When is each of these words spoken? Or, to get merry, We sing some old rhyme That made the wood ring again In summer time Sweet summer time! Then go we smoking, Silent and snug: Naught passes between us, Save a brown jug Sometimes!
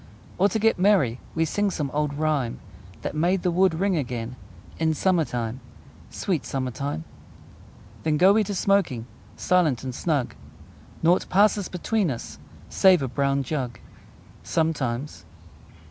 Or, 0.39 0.49
to 0.49 0.57
get 0.57 0.79
merry, 0.79 1.19
We 1.35 1.45
sing 1.45 1.69
some 1.69 1.91
old 1.93 2.15
rhyme 2.15 2.57
That 3.03 3.13
made 3.15 3.43
the 3.43 3.51
wood 3.51 3.75
ring 3.75 3.95
again 3.97 4.35
In 4.79 4.95
summer 4.95 5.25
time 5.25 5.59
Sweet 6.09 6.43
summer 6.43 6.71
time! 6.71 7.03
Then 8.01 8.17
go 8.17 8.33
we 8.33 8.43
smoking, 8.43 9.05
Silent 9.37 9.83
and 9.83 9.93
snug: 9.93 10.33
Naught 11.03 11.29
passes 11.29 11.69
between 11.69 12.09
us, 12.09 12.39
Save 12.67 13.03
a 13.03 13.07
brown 13.07 13.43
jug 13.43 13.77
Sometimes! 14.41 15.23